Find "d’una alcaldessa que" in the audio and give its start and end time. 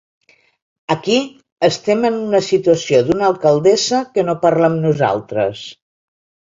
3.11-4.27